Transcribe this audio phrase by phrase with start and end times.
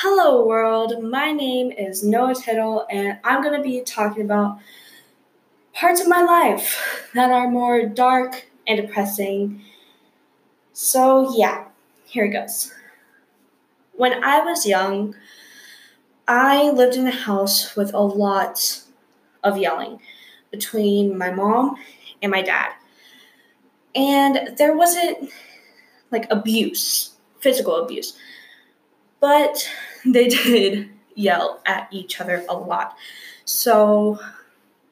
[0.00, 1.02] Hello, world.
[1.02, 4.58] My name is Noah Tittle, and I'm going to be talking about
[5.72, 9.62] parts of my life that are more dark and depressing.
[10.74, 11.68] So, yeah,
[12.04, 12.74] here it goes.
[13.94, 15.14] When I was young,
[16.28, 18.82] I lived in a house with a lot
[19.42, 20.00] of yelling
[20.50, 21.76] between my mom
[22.20, 22.72] and my dad.
[23.94, 25.30] And there wasn't
[26.10, 28.18] like abuse, physical abuse
[29.20, 29.68] but
[30.04, 32.96] they did yell at each other a lot.
[33.44, 34.18] So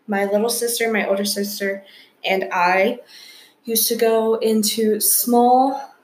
[0.07, 1.85] my little sister, my older sister,
[2.25, 3.01] and I
[3.65, 5.95] used to go into small,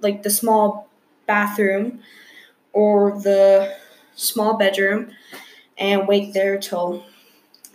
[0.00, 0.88] like the small
[1.26, 2.00] bathroom
[2.72, 3.74] or the
[4.14, 5.10] small bedroom
[5.78, 7.04] and wait there till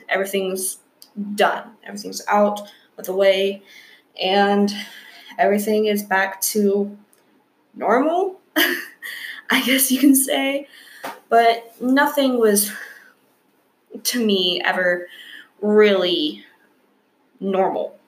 [0.09, 0.79] everything's
[1.35, 1.71] done.
[1.83, 2.61] Everything's out
[2.97, 3.61] of the way
[4.21, 4.73] and
[5.37, 6.97] everything is back to
[7.75, 8.39] normal.
[9.51, 10.67] I guess you can say.
[11.29, 12.71] But nothing was,
[14.03, 15.07] to me, ever
[15.61, 16.45] really
[17.39, 17.99] normal.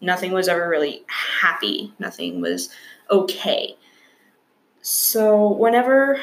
[0.00, 1.92] Nothing was ever really happy.
[1.98, 2.70] Nothing was
[3.10, 3.76] okay.
[4.82, 6.20] So, whenever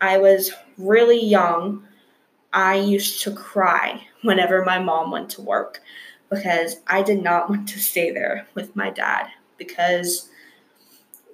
[0.00, 1.86] I was really young,
[2.52, 5.80] I used to cry whenever my mom went to work
[6.30, 9.28] because I did not want to stay there with my dad
[9.58, 10.30] because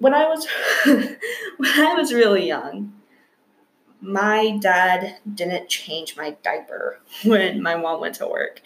[0.03, 0.45] when I was
[0.85, 2.91] when I was really young,
[4.01, 8.61] my dad didn't change my diaper when my mom went to work.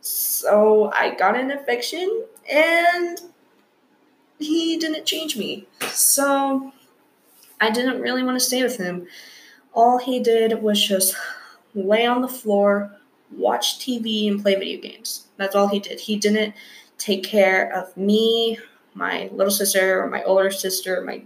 [0.00, 3.20] So I got an infection and
[4.40, 5.68] he didn't change me.
[5.92, 6.72] So
[7.60, 9.06] I didn't really want to stay with him.
[9.72, 11.14] All he did was just
[11.72, 12.96] lay on the floor,
[13.30, 15.28] watch TV, and play video games.
[15.36, 16.00] That's all he did.
[16.00, 16.54] He didn't
[16.98, 18.58] take care of me
[18.94, 21.22] my little sister or my older sister, my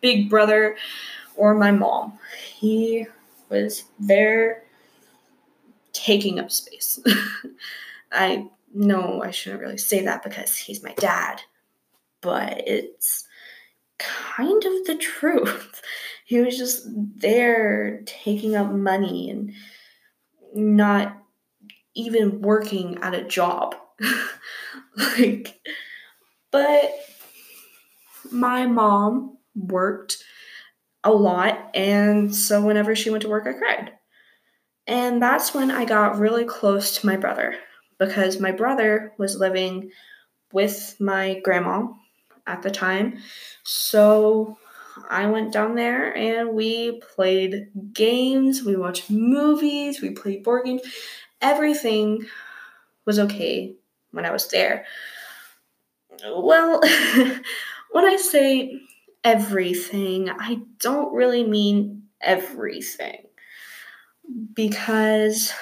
[0.00, 0.76] big brother,
[1.36, 2.18] or my mom.
[2.42, 3.06] He
[3.48, 4.64] was there
[5.92, 7.00] taking up space.
[8.12, 11.42] I know I shouldn't really say that because he's my dad,
[12.20, 13.26] but it's
[13.98, 15.82] kind of the truth.
[16.24, 19.54] He was just there taking up money and
[20.54, 21.16] not
[21.94, 23.74] even working at a job.
[25.18, 25.58] like,
[26.50, 26.90] but
[28.30, 30.22] my mom worked
[31.04, 33.92] a lot, and so whenever she went to work, I cried.
[34.86, 37.54] And that's when I got really close to my brother
[37.98, 39.90] because my brother was living
[40.52, 41.88] with my grandma
[42.46, 43.18] at the time.
[43.64, 44.56] So
[45.10, 50.82] I went down there and we played games, we watched movies, we played board games.
[51.40, 52.26] Everything
[53.04, 53.74] was okay
[54.12, 54.86] when I was there.
[56.24, 56.80] Well,
[57.92, 58.80] when I say
[59.24, 63.24] everything, I don't really mean everything
[64.54, 65.52] because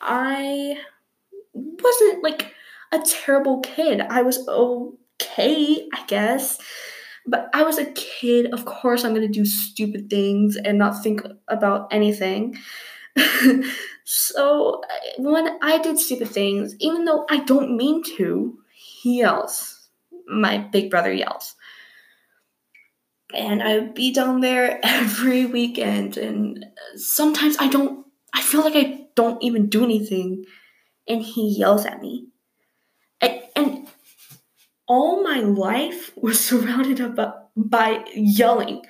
[0.00, 0.76] I
[1.52, 2.54] wasn't like
[2.92, 4.00] a terrible kid.
[4.00, 6.58] I was okay, I guess.
[7.28, 8.52] But I was a kid.
[8.52, 12.56] Of course, I'm going to do stupid things and not think about anything.
[14.04, 14.80] so
[15.18, 19.75] when I did stupid things, even though I don't mean to, he yells
[20.26, 21.54] my big brother yells.
[23.34, 26.64] And I would be down there every weekend, and
[26.96, 30.44] sometimes I don't, I feel like I don't even do anything,
[31.08, 32.28] and he yells at me.
[33.20, 33.88] And, and
[34.86, 38.82] all my life was surrounded up by yelling.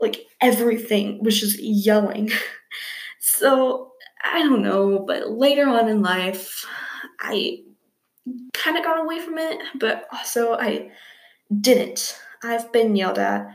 [0.00, 2.30] Like everything was just yelling.
[3.26, 3.92] So
[4.22, 6.64] I don't know, but later on in life,
[7.18, 7.64] I
[8.52, 10.90] kind of got away from it, but also I
[11.60, 12.18] didn't.
[12.42, 13.46] I've been yelled at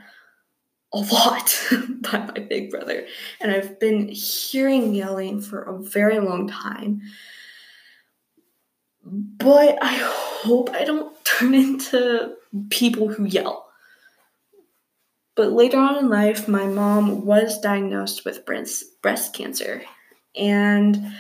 [0.94, 1.68] a lot
[2.02, 3.06] by my big brother,
[3.40, 7.02] and I've been hearing yelling for a very long time.
[9.04, 12.36] But I hope I don't turn into
[12.70, 13.68] people who yell.
[15.36, 19.84] But later on in life, my mom was diagnosed with breast, cancer,
[20.36, 21.14] and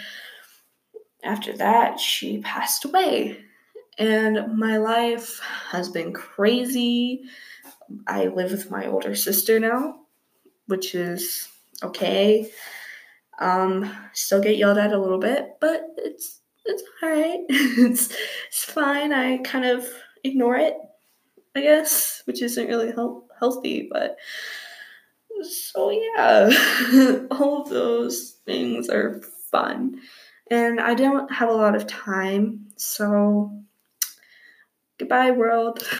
[1.23, 3.37] after that, she passed away.
[3.97, 5.39] And my life
[5.71, 7.23] has been crazy.
[8.07, 9.99] I live with my older sister now,
[10.67, 11.49] which is
[11.83, 12.49] okay.
[13.39, 17.39] Um, still get yelled at a little bit, but it's it's alright.
[17.49, 18.13] it's
[18.47, 19.11] it's fine.
[19.11, 19.85] I kind of
[20.23, 20.77] ignore it,
[21.55, 22.93] I guess, which isn't really
[23.39, 24.17] healthy, but
[25.41, 26.49] so yeah,
[27.31, 29.99] all of those things are fun.
[30.51, 33.63] And I don't have a lot of time, so
[34.97, 35.83] goodbye, world.